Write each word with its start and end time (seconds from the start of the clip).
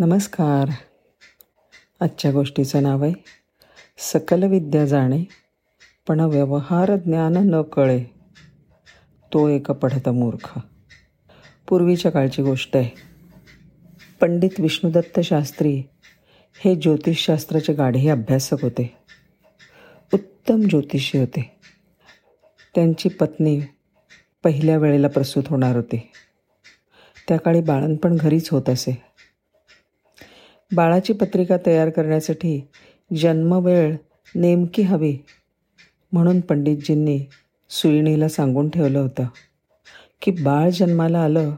नमस्कार. 0.00 0.70
आजच्या 2.00 2.32
गोष्टीचं 2.32 2.82
नाव 2.82 3.04
आहे 3.04 3.12
सकल 3.98 4.42
विद्या 4.42 4.86
जाणे 4.86 5.24
पण 6.08 6.20
व्यवहार 6.20 6.96
ज्ञान 6.96 7.36
न 7.36 7.62
कळे. 7.62 8.04
तो 9.32 9.48
एक 9.48 9.70
पढत 9.70 10.08
मूर्ख. 10.08 10.58
पूर्वीच्या 11.68 12.12
काळची 12.12 12.42
गोष्ट 12.42 12.76
आहे. 12.76 12.90
पंडित 14.20 14.50
विष्णुदत्त 14.58 15.20
शास्त्री 15.20 15.82
हे 16.64 16.74
ज्योतिषशास्त्राचे 16.74 17.72
गाढे 17.72 18.08
अभ्यासक 18.08 18.62
होते. 18.62 18.96
उत्तम 20.14 20.60
ज्योतिषी 20.60 21.18
होते. 21.18 21.60
त्यांची 22.74 23.08
पत्नी 23.08 23.60
पहिल्या 24.44 24.78
वेळेला 24.78 25.08
प्रसूत 25.08 25.42
होणार 25.46 25.76
होती. 25.76 26.10
त्या 27.28 27.38
काळी 27.38 27.60
बाळणपण 27.60 28.16
घरीच 28.16 28.48
होत 28.50 28.68
असे. 28.68 29.07
बाळाची 30.74 31.12
पत्रिका 31.12 31.56
तयार 31.66 31.90
करण्यासाठी 31.90 32.60
जन्मवेळ 33.16 33.96
नेमकी 34.34 34.82
हवी 34.82 35.18
म्हणून 36.12 36.40
पंडितजींनी 36.40 37.24
सुईणीला 37.70 38.28
सांगून 38.28 38.68
ठेवलं 38.68 38.98
होतं. 38.98 39.24
की 40.22 40.30
बाळ 40.30 40.70
जन्माला 40.70 41.18
आलं 41.18 41.54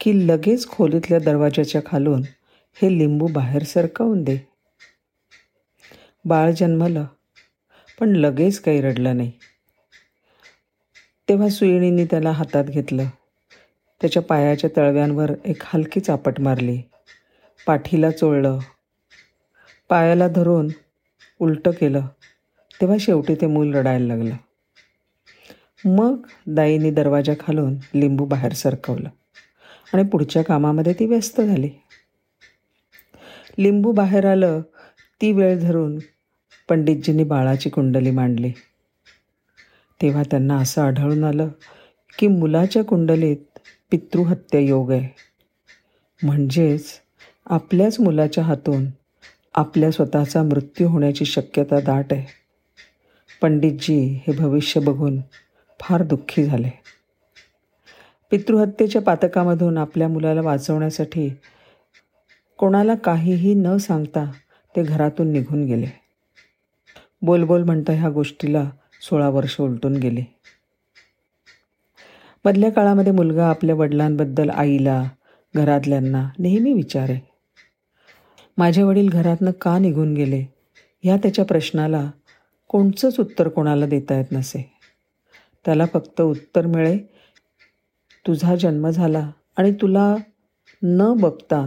की 0.00 0.28
लगेच 0.28 0.68
खोलीतल्या 0.68 1.18
दरवाजाच्या 1.18 1.80
खालून 1.86 2.22
हे 2.82 2.98
लिंबू 2.98 3.26
बाहेर 3.26 3.62
सरकवून 3.62 4.24
दे. 4.24 4.38
बाळ 6.24 6.50
जन्मलं 6.50 7.04
पण 8.00 8.08
लगेच 8.08 8.60
काही 8.60 8.80
रडलं 8.80 9.16
नाही. 9.16 9.32
तेव्हा 11.28 11.48
सुईणींनी 11.48 12.04
त्याला 12.04 12.30
हातात 12.30 12.64
घेतलं. 12.64 13.04
त्याच्या 14.00 14.22
पायाच्या 14.22 14.70
तळव्यांवर 14.76 15.32
एक 15.44 15.62
हलकी 15.64 16.00
चापट 16.00 16.40
मारली. 16.40 16.82
पाठीला 17.68 18.10
चोळलं. 18.10 18.58
पायाला 19.88 20.28
धरून 20.28 20.68
उलटं 21.40 21.70
केलं. 21.70 22.00
तेव्हा 22.80 22.96
शेवटी 23.00 23.34
ते 23.34 23.46
मूल 23.46 23.74
रडायला 23.74 24.06
लागलं. 24.06 24.34
मग 25.84 26.26
दाईने 26.46 26.90
दरवाजा 26.90 27.32
खालून 27.40 27.74
लिंबू 27.94 28.24
बाहेर 28.24 28.52
सरकवलं. 28.52 29.08
आणि 29.94 30.02
पुढच्या 30.02 30.44
कामामध्ये 30.44 30.92
ती 30.92 31.06
व्यस्त 31.06 31.40
झाली. 31.40 31.70
लिंबू 33.58 33.92
बाहेर 33.92 34.26
आलं 34.26 34.60
ती 35.20 35.32
वेळ 35.32 35.60
धरून 35.60 35.98
पंडितजींनी 36.68 37.24
बाळाची 37.24 37.70
कुंडली 37.70 38.10
मांडली. 38.10 38.52
तेव्हा 40.02 40.22
त्यांना 40.22 40.56
असं 40.56 40.82
आढळून 40.82 41.24
आलं 41.24 41.48
की 42.18 42.26
मुलाच्या 42.26 42.84
कुंडलीत 42.84 43.58
पितृहत्या 43.90 44.60
योग 44.60 44.90
आहे. 44.90 45.08
म्हणजेच 46.22 46.84
आपल्याच 47.50 48.00
मुलाच्या 48.00 48.44
हातून 48.44 48.86
आपल्या 49.54 49.90
स्वतःचा 49.90 50.42
मृत्यू 50.42 50.88
होण्याची 50.88 51.24
शक्यता 51.24 51.80
दाट 51.80 52.12
आहे. 52.12 52.26
पंडितजी 53.42 54.20
हे 54.26 54.32
भविष्य 54.32 54.80
बघून 54.80 55.20
फार 55.80 56.02
दुःखी 56.02 56.44
झाले. 56.44 56.68
पितृहत्येच्या 58.30 59.02
पातकामधून 59.02 59.78
आपल्या 59.78 60.08
मुलाला 60.08 60.40
वाचवण्यासाठी 60.40 61.30
कोणाला 62.58 62.94
काहीही 62.94 63.54
न 63.54 63.76
सांगता 63.76 64.32
ते 64.76 64.82
घरातून 64.82 65.32
निघून 65.32 65.64
गेले. 65.64 65.86
बोलबोल 67.22 67.62
म्हणता 67.62 67.92
ह्या 67.92 68.10
गोष्टीला 68.10 68.70
सोळा 69.02 69.28
वर्ष 69.28 69.60
उलटून 69.60 69.96
गेले. 69.96 70.36
मधल्या 72.44 72.72
काळामध्ये 72.72 73.12
मुलगा 73.12 73.48
आपल्या 73.48 73.74
वडिलांबद्दल 73.74 74.50
आईला 74.50 75.04
घरातल्यांना 75.56 76.30
नेहमी 76.38 76.72
विचारे. 76.72 77.27
माझे 78.58 78.82
वडील 78.82 79.08
घरातनं 79.08 79.50
का 79.50 79.78
निघून 79.78 80.14
गेले? 80.14 80.44
ह्या 81.02 81.16
त्याच्या 81.16 81.44
प्रश्नाला 81.44 82.10
कोणचंच 82.68 83.20
उत्तर 83.20 83.48
कोणाला 83.48 83.86
देता 83.86 84.16
येत 84.16 84.24
नसे. 84.32 84.72
त्याला 85.64 85.86
फक्त 85.86 86.20
उत्तर 86.20 86.66
मिळे 86.66 86.98
तुझा 88.26 88.54
जन्म 88.54 88.90
झाला 88.90 89.30
आणि 89.56 89.72
तुला 89.72 90.16
न 90.82 91.14
बघता 91.20 91.66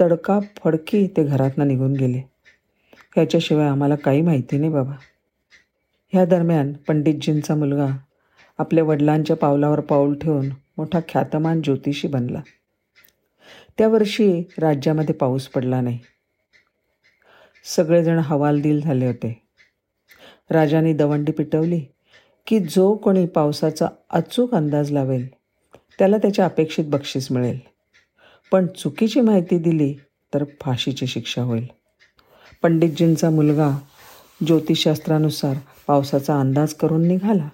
तडका 0.00 0.40
फडकी 0.64 1.06
ते 1.06 1.24
घरातनं 1.24 1.68
निघून 1.68 1.92
गेले. 1.92 2.18
ह्याच्याशिवाय 3.14 3.68
आम्हाला 3.68 3.94
काही 3.94 4.20
माहिती 4.20 4.58
नाही 4.58 4.72
बाबा. 4.72 4.94
ह्या 6.12 6.24
दरम्यान 6.24 6.72
पंडितजींचा 6.72 7.54
मुलगा 7.54 7.88
आपल्या 8.58 8.84
वडिलांच्या 8.84 9.36
पावलावर 9.36 9.80
पाऊल 9.80 10.14
ठेवून 10.14 10.46
मोठा 10.48 11.00
ख्यातमान 11.08 11.62
ज्योतिषी 11.62 12.08
बनला. 12.08 12.40
त्या 13.78 13.88
वर्षी 13.88 14.42
राज्यामध्ये 14.58 15.14
पाऊस 15.14 15.48
पडला 15.48 15.80
नाही. 15.80 15.98
सगळेजण 17.64 18.18
हवालदिल 18.18 18.80
झाले 18.80 19.06
होते. 19.06 19.42
राजाने 20.50 20.92
दवंडी 20.92 21.32
पिटवली 21.32 21.80
की 22.46 22.58
जो 22.58 22.96
कोणी 22.96 23.26
पावसाचा 23.26 23.88
अचूक 24.10 24.54
अंदाज 24.54 24.90
लावेल 24.90 25.28
त्याला 25.98 26.16
त्याच्या 26.16 26.44
अपेक्षित 26.44 26.84
बक्षीस 26.84 27.32
मिळेल. 27.32 27.58
पण 28.52 28.66
चुकीची 28.66 29.20
माहिती 29.20 29.58
दिली 29.58 29.94
तर 30.34 30.44
फाशीची 30.60 31.06
शिक्षा 31.06 31.42
होईल. 31.42 31.66
पंडितजींचा 32.62 33.30
मुलगा 33.30 33.78
ज्योतिषशास्त्रानुसार 34.46 35.54
पावसाचा 35.86 36.40
अंदाज 36.40 36.74
करून 36.74 37.08
निघाला. 37.08 37.48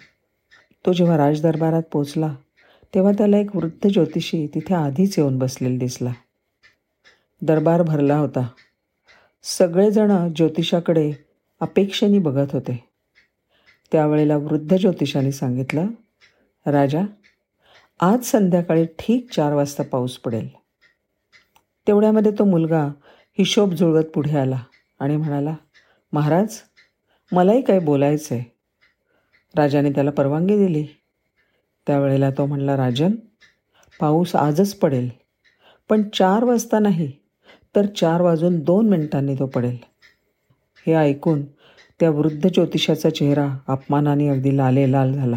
तो 0.86 0.92
जेव्हा 0.92 1.16
राजदरबारात 1.16 1.82
पोचला 1.92 2.34
तेव्हा 2.94 3.12
त्याला 3.12 3.38
एक 3.38 3.56
वृद्ध 3.56 3.88
ज्योतिषी 3.88 4.47
तिथे 4.47 4.75
आधीच 4.75 5.19
येऊन 5.19 5.38
बसलेला 5.38 5.78
दिसला. 5.78 6.12
दरबार 7.42 7.82
भरला 7.82 8.19
होता. 8.19 8.48
सगळेजण 9.44 10.32
ज्योतिषाकडे 10.37 11.12
अपेक्षेने 11.60 12.19
बघत 12.19 12.53
होते. 12.53 12.84
त्यावेळेला 13.93 14.37
वृद्ध 14.37 14.77
ज्योतिषाने 14.77 15.32
सांगितलं 15.32 15.87
राजा 16.66 17.03
आज 18.00 18.25
संध्याकाळी 18.25 18.87
ठीक 18.99 19.33
चार 19.33 19.54
वाजता 19.54 19.83
पाऊस 19.83 20.16
पडेल. 20.19 20.49
तेवढ्यामध्ये 21.87 22.33
तो 22.33 22.44
मुलगा 22.44 22.83
हिशोब 23.38 23.72
जुळवत 23.72 24.04
पुढे 24.04 24.37
आला 24.38 24.62
आणि 25.00 25.16
म्हणाला 25.16 25.54
महाराज 26.12 26.59
मलाही 27.33 27.62
काय 27.62 27.78
बोलायचं 27.78 28.34
आहे 28.34 28.44
राजाने 29.54 29.91
त्याला 29.91 30.10
परवानगी 30.10 30.56
दिली. 30.56 30.87
त्यावेळेला 31.87 32.31
तो 32.31 32.47
म्हणला 32.47 32.77
राजन 32.77 33.12
पाऊस 34.00 34.34
आजच 34.37 34.75
पडेल 34.75 35.09
पण 35.88 36.09
चार 36.09 36.44
वाजता 36.44 36.78
नाही. 36.78 37.12
तर 37.76 37.86
चार 37.86 38.20
वाजून 38.20 38.60
दोन 38.60 38.88
मिनिटांनी 38.88 39.34
तो 39.34 39.46
पडेल. 39.46 39.76
हे 40.86 40.94
ऐकून 40.94 41.44
त्या 42.00 42.10
वृद्ध 42.10 42.48
ज्योतिषाचा 42.48 43.10
चेहरा 43.10 43.58
अपमानाने 43.68 44.28
अगदी 44.28 44.56
लाले 44.56 44.92
लाल 44.92 45.12
झाला. 45.12 45.36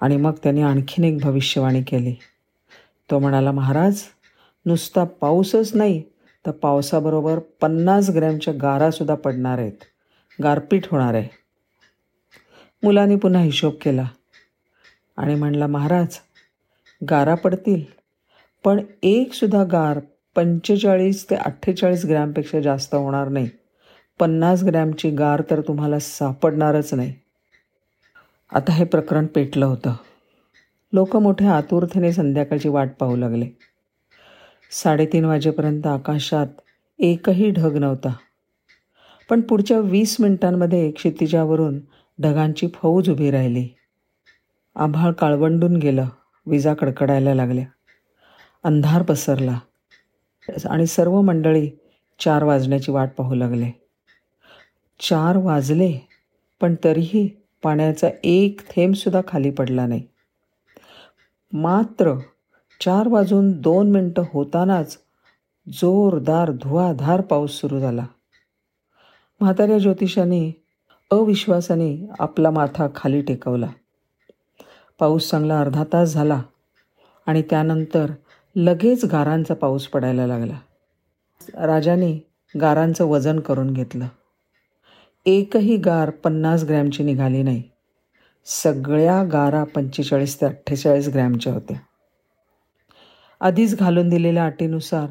आणि 0.00 0.16
मग 0.16 0.32
त्याने 0.42 0.62
आणखीन 0.62 1.04
एक 1.04 1.18
भविष्यवाणी 1.18 1.82
केली. 1.82 2.14
तो 3.10 3.18
म्हणाला 3.18 3.52
महाराज 3.52 4.00
नुसता 4.66 5.04
पाऊसच 5.04 5.74
नाही 5.74 6.02
तर 6.46 6.50
पावसाबरोबर 6.50 7.38
पन्नास 7.38 8.10
ग्रॅमच्या 8.10 8.54
गारासुद्धा 8.54 9.14
पडणार 9.14 9.58
आहेत. 9.58 9.72
गारपीट 10.42 10.86
होणार 10.90 11.14
आहे. 11.14 11.28
मुलाने 12.82 13.16
पुन्हा 13.16 13.42
हिशोब 13.42 13.72
केला 13.82 14.08
आणि 15.16 15.34
म्हणला 15.34 15.66
महाराज 15.66 16.18
गारा 17.10 17.34
पडतील 17.34 17.82
पण 18.64 18.80
एकसुद्धा 19.02 19.64
गार 19.64 19.98
पंचेचाळीस 20.36 21.30
ते 21.30 21.34
अठ्ठेचाळीस 21.34 22.04
ग्रॅमपेक्षा 22.04 22.60
जास्त 22.60 22.94
होणार 22.94 23.28
नाही. 23.28 23.48
पन्नास 24.20 24.64
ग्रॅमची 24.64 25.10
गार 25.10 25.42
तर 25.50 25.60
तुम्हाला 25.60 25.98
सापडणारच 25.98 26.94
नाही. 26.94 27.14
आता 28.54 28.72
हे 28.72 28.84
प्रकरण 28.84 29.26
पेटलं 29.26 29.66
होतं. 29.66 29.92
लोक 30.92 31.16
मोठ्या 31.16 31.56
आतुरतेने 31.56 32.12
संध्याकाळची 32.12 32.68
वाट 32.68 32.88
पाहू 33.00 33.16
लागले. 33.16 33.46
साडेतीन 34.70 35.24
वाजेपर्यंत 35.24 35.86
आकाशात 35.86 36.46
एकही 36.98 37.50
ढग 37.50 37.76
नव्हता. 37.76 38.12
पण 39.30 39.40
पुढच्या 39.40 39.78
वीस 39.78 40.16
मिनिटांमध्ये 40.20 40.90
क्षितिजावरून 40.90 41.80
ढगांची 42.22 42.68
फौज 42.74 43.10
उभी 43.10 43.30
राहिली. 43.30 43.68
आभाळ 44.76 45.12
काळवंडून 45.12 45.76
गेलं 45.76 46.08
विजा 46.46 46.74
कडकडायला 46.74 47.34
लागल्या. 47.34 47.64
अंधार 48.64 49.02
पसरला. 49.02 49.58
आणि 50.70 50.86
सर्व 50.86 51.20
मंडळी 51.20 51.70
चार 52.20 52.44
वाजण्याची 52.44 52.92
वाट 52.92 53.10
पाहू 53.18 53.34
लागले. 53.34 53.70
चार 55.00 55.36
वाजले 55.36 56.08
पण 56.60 56.74
तरीही 56.84 57.44
पाण्याचा 57.62 58.08
एक 58.24 58.60
थेंबसुद्धा 58.70 59.20
खाली 59.28 59.50
पडला 59.50 59.86
नाही. 59.86 60.02
मात्र 61.52 62.14
चार 62.80 63.08
वाजून 63.08 63.60
दोन 63.60 63.90
मिनटं 63.90 64.22
होतानाच 64.32 64.98
जोरदार 65.68 66.50
धुवाधार 66.50 67.20
पाऊस 67.20 67.50
सुरू 67.50 67.80
झाला. 67.80 68.06
म्हाताऱ्या 69.40 69.78
ज्योतिषाने 69.78 70.64
अविश्वासाने 71.10 72.08
आपला 72.18 72.50
माथा 72.50 72.86
खाली 72.94 73.20
टेकवला. 73.22 73.68
पाऊस 74.98 75.30
चांगला 75.30 75.60
अर्धा 75.60 75.84
तास 75.92 76.12
झाला 76.12 76.42
आणि 77.26 77.42
त्यानंतर 77.42 78.10
लगेच 78.56 79.04
गारांचा 79.04 79.54
पाऊस 79.54 79.86
पडायला 79.86 80.26
लागला. 80.26 80.58
राजाने 81.66 82.18
गारांचं 82.60 83.04
वजन 83.04 83.40
करून 83.40 83.72
घेतलं. 83.72 84.06
एकही 85.26 85.76
गार 85.76 86.10
पन्नास 86.10 86.64
ग्रॅमची 86.64 87.02
निघाली 87.02 87.42
नाही. 87.42 87.62
सगळ्या 88.44 89.24
गारा 89.24 89.64
पंचेचाळीस 89.64 90.40
ते 90.40 90.46
अठ्ठेचाळीस 90.46 91.08
ग्रॅमच्या 91.08 91.52
होत्या. 91.52 91.76
आधीच 93.40 93.78
घालून 93.78 94.08
दिलेल्या 94.08 94.46
अटीनुसार 94.46 95.06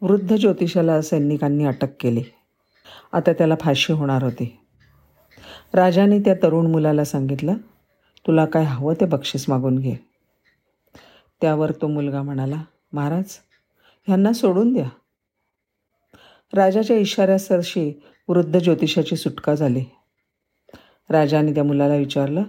वृद्ध 0.00 0.36
ज्योतिषाला 0.36 1.02
सैनिकांनी 1.02 1.64
अटक 1.64 1.88
केली. 2.00 2.22
आता 3.12 3.32
त्याला 3.32 3.54
फाशी 3.60 3.92
होणार 3.92 4.22
होती. 4.22 4.58
राजाने 5.74 6.18
त्या 6.18 6.34
तरुण 6.34 6.66
मुलाला 6.66 7.04
सांगितलं 7.04 7.54
तुला 8.26 8.44
काय 8.44 8.64
हवं 8.64 8.94
ते 8.94 9.04
बक्षीस 9.04 9.48
मागून 9.48 9.78
घे. 9.78 9.96
त्यावर 11.40 11.72
तो 11.72 11.86
मुलगा 11.86 12.22
म्हणाला 12.22 12.62
महाराज 12.94 13.24
ह्यांना 14.06 14.32
सोडून 14.32 14.72
द्या. 14.72 14.88
राजाच्या 16.54 16.96
इशाऱ्यासरशी 16.96 18.02
वृद्ध 18.28 18.58
ज्योतिषाची 18.58 19.16
सुटका 19.16 19.54
झाली. 19.54 19.84
राजाने 21.10 21.54
त्या 21.54 21.64
मुलाला 21.64 21.94
विचारलं 21.94 22.42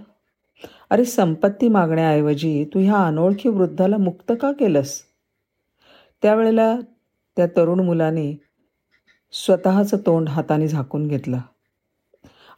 अरे 0.90 1.04
संपत्ती 1.04 1.68
मागण्याऐवजी 1.68 2.64
तू 2.64 2.78
ह्या 2.78 3.06
अनोळखी 3.06 3.48
वृद्धाला 3.48 3.96
मुक्त 3.96 4.32
का 4.40 4.52
केलंस? 4.52 5.02
त्यावेळेला 6.22 6.76
त्या 7.36 7.46
तरुण 7.46 7.80
मुलाने 7.80 8.40
स्वतःचं 9.32 9.96
तोंड 9.96 10.28
हाताने 10.28 10.68
झाकून 10.68 11.08
घेतलं 11.08 11.38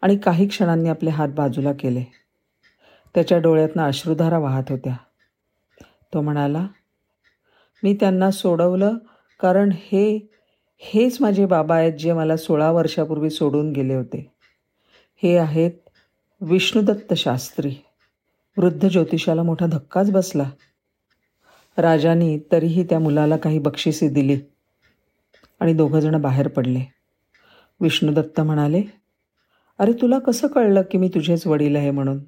आणि 0.03 0.17
काही 0.17 0.49
क्षणांनी 0.49 0.89
आपले 0.89 1.11
हात 1.11 1.29
बाजूला 1.29 1.73
केले. 1.73 2.05
त्याच्या 3.15 3.39
डोळ्यातनं 3.39 3.83
अश्रुधारा 3.83 4.39
वाहत 4.39 4.65
होत्या. 4.69 4.97
तो 6.15 6.21
म्हणाला 6.21 6.67
मी 7.83 7.95
त्यांना 7.95 8.31
सोडवलं 8.31 8.97
कारण 9.41 9.73
हे 9.73 10.31
हेच 10.79 11.19
माझे 11.21 11.47
बाबा 11.47 11.77
आहेत 11.77 11.93
जे 11.93 12.13
मला 12.13 12.37
सोळा 12.37 12.71
वर्षापूर्वी 12.71 13.31
सोडून 13.31 13.73
गेले 13.73 13.95
होते. 13.95 14.33
हे 15.23 15.39
आहेत 15.39 15.71
विष्णुदत्त 16.41 17.15
शास्त्री. 17.15 17.75
वृद्ध 18.57 18.89
ज्योतिषाला 18.89 19.43
मोठा 19.43 19.67
धक्काच 19.67 20.11
बसला. 20.11 20.51
राजानी 21.79 22.39
तरीही 22.53 22.85
त्या 22.85 22.99
मुलाला 22.99 23.37
काही 23.37 23.59
बक्षिसी 23.59 24.09
दिली 24.09 24.41
आणि 25.61 25.75
दोघंजणं 25.75 26.21
बाहेर 26.21 26.49
पडले. 26.49 26.81
विष्णुदत्त 27.81 28.41
म्हणाले 28.41 28.83
अरे 29.79 29.93
तुला 29.93 30.19
कसं 30.19 30.47
कळलं 30.47 30.83
की 30.83 30.99
मी 30.99 31.09
तुझेच 31.09 31.47
वडील 31.47 31.77
आहे 31.77 31.91
म्हणून? 31.91 32.19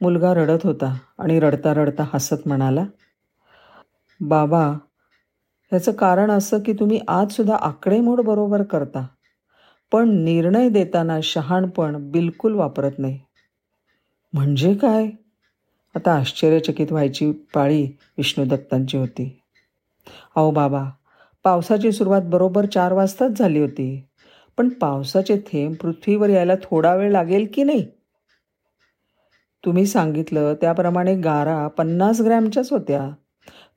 मुलगा 0.00 0.34
रडत 0.34 0.58
होता 0.64 0.98
आणि 1.18 1.40
रडता 1.40 1.74
रडता 1.74 2.04
हसत 2.14 2.36
म्हणाला 2.46 2.84
बाबा 4.20 4.66
ह्याचं 5.72 5.92
कारण 5.92 6.30
असं 6.30 6.58
की 6.58 6.72
तुम्ही 6.72 7.00
आजसुद्धा 7.08 7.56
आकडेमोड 7.56 8.20
बरोबर 8.20 8.62
करता. 8.62 9.06
पण 9.92 10.24
निर्णय 10.24 10.68
देताना 10.68 11.20
शहाणपण 11.22 12.10
बिलकुल 12.10 12.54
वापरत 12.54 12.90
नाही. 12.98 13.20
म्हणजे 14.32 14.74
काय? 14.74 15.10
आता 15.94 16.14
आश्चर्यचकित 16.14 16.86
व्हायची 16.90 17.32
पाळी 17.32 17.84
विष्णुदत्तांची 18.18 18.96
होती. 18.96 19.42
अहो 20.36 20.50
बाबा 20.50 20.84
पावसाची 21.44 21.92
सुरुवात 21.92 22.22
बरोबर 22.24 22.66
चार 22.66 22.92
वाजताच 22.92 23.38
झाली 23.38 23.60
होती. 23.60 24.04
पण 24.58 24.68
पावसाचे 24.68 25.36
थेंब 25.36 25.74
पृथ्वीवर 25.74 26.28
यायला 26.28 26.54
थोडा 26.54 26.94
वेळ 26.94 27.10
लागेल 27.10 27.46
की 27.54 27.62
नाही? 27.62 27.86
तुम्ही 29.64 29.86
सांगितलं 29.86 30.54
त्याप्रमाणे 30.54 31.14
गारा 31.14 31.68
पन्नास 31.68 32.20
ग्रॅमच्याच 32.20 32.72
होत्या. 32.72 33.10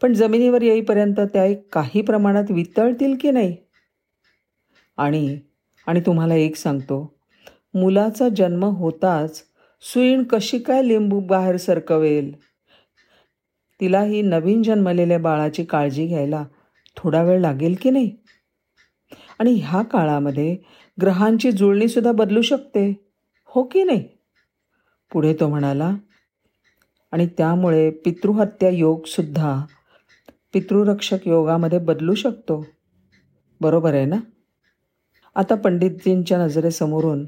पण 0.01 0.13
जमिनीवर 0.13 0.61
येईपर्यंत 0.61 1.19
त्या 1.19 1.45
एक 1.45 1.73
काही 1.73 2.01
प्रमाणात 2.01 2.43
वितळतील 2.49 3.15
की 3.21 3.31
नाही? 3.31 3.55
आणि 4.97 5.39
आणि 5.87 6.01
तुम्हाला 6.05 6.35
एक 6.35 6.55
सांगतो. 6.55 7.15
मुलाचा 7.73 8.29
जन्म 8.29 8.63
होताच 8.63 9.43
सुईण 9.81 10.23
कशी 10.23 10.59
काय 10.59 10.81
लिंबू 10.83 11.19
बाहेर 11.19 11.57
सरकवेल? 11.57 12.31
तिला 13.79 14.01
ही 14.01 14.21
नवीन 14.21 14.63
जन्मलेल्या 14.63 15.19
बाळाची 15.19 15.63
काळजी 15.65 16.07
घ्यायला 16.07 16.43
थोडा 16.97 17.23
वेळ 17.23 17.39
लागेल 17.39 17.75
की 17.81 17.89
नाही? 17.89 18.11
आणि 19.39 19.53
ह्या 19.53 19.81
काळामध्ये 19.81 20.57
ग्रहांची 21.01 21.51
जुळणीसुद्धा 21.51 22.11
बदलू 22.11 22.41
शकते 22.41 22.93
हो 23.45 23.63
की 23.63 23.83
नाही? 23.83 24.07
पुढे 25.11 25.33
तो 25.39 25.47
म्हणाला 25.47 25.95
आणि 27.11 27.27
त्यामुळे 27.27 27.89
पितृहत्या 27.89 28.69
योगसुद्धा 28.69 29.65
पितृरक्षक 30.53 31.27
योगामध्ये 31.27 31.79
बदलू 31.79 32.13
शकतो. 32.13 32.65
बरोबर 33.61 33.93
आहे 33.93 34.05
ना? 34.05 34.15
आता 35.35 35.55
पंडितजींच्या 35.55 36.45
नजरेसमोरून 36.45 37.25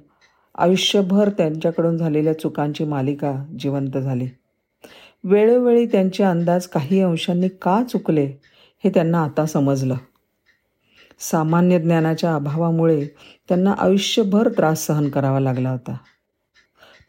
आयुष्यभर 0.55 1.29
त्यांच्याकडून 1.29 1.97
झालेल्या 1.97 2.39
चुकांची 2.39 2.83
मालिका 2.83 3.45
जिवंत 3.59 3.97
झाली. 3.97 4.27
वेळोवेळी 5.23 5.85
त्यांचे 5.85 6.23
अंदाज 6.23 6.67
काही 6.67 7.01
अंशांनी 7.01 7.47
का 7.47 7.83
चुकले 7.83 8.33
हे 8.83 8.89
त्यांना 8.89 9.23
आता 9.23 9.45
समजलं. 9.45 9.95
सामान्य 11.19 11.79
ज्ञानाच्या 11.79 12.35
अभावामुळे 12.35 13.07
त्यांना 13.49 13.71
आयुष्यभर 13.71 14.49
त्रास 14.49 14.85
सहन 14.85 15.09
करावा 15.09 15.39
लागला 15.39 15.69
होता. 15.69 15.97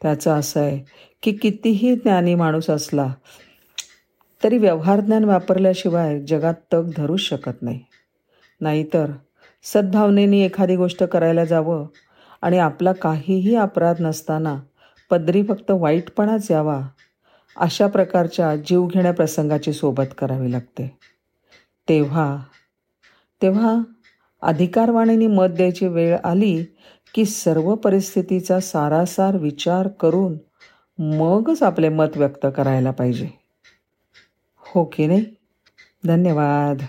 त्याचं 0.01 0.31
असं 0.31 0.59
आहे 0.59 0.85
की 1.23 1.31
कितीही 1.31 1.95
ज्ञानी 1.95 2.35
माणूस 2.35 2.69
असला 2.69 3.13
तरी 4.43 4.57
व्यवहार 4.57 4.99
ज्ञान 4.99 5.23
वापरल्याशिवाय 5.23 6.19
जगात 6.19 6.53
तग 6.73 6.89
धरूच 6.97 7.19
शकत 7.19 7.61
नाही. 7.61 7.79
नाहीतर 8.61 9.11
सद्भावनेने 9.63 10.39
एखादी 10.39 10.75
गोष्ट 10.75 11.03
करायला 11.03 11.45
जावं 11.45 11.87
आणि 12.41 12.57
आपला 12.57 12.91
काहीही 12.91 13.55
अपराध 13.55 13.95
नसताना 13.99 14.59
पदरी 15.09 15.43
फक्त 15.43 15.71
वाईटपणाच 15.71 16.51
यावा 16.51 16.81
अशा 17.55 17.87
प्रकारच्या 17.87 18.55
जीवघेण्या 18.55 19.13
प्रसंगाची 19.13 19.73
सोबत 19.73 20.13
करावी 20.17 20.51
लागते. 20.51 20.97
तेव्हा 21.89 22.37
तेव्हा 23.41 23.75
अधिकारवाणीने 24.41 25.27
मत 25.27 25.45
द्यायची 25.45 25.87
वेळ 25.87 26.17
आली 26.23 26.63
की 27.13 27.25
सर्व 27.25 27.75
परिस्थितीचा 27.75 28.59
सारासार 28.59 29.37
विचार 29.37 29.87
करून 29.87 30.37
मगच 30.99 31.63
आपले 31.63 31.89
मत 31.89 32.17
व्यक्त 32.17 32.47
करायला 32.55 32.91
पाहिजे. 32.91 33.46
हो 34.67 34.83
की 34.85 35.07
नाही 35.07 35.25
धन्यवाद. 36.03 36.87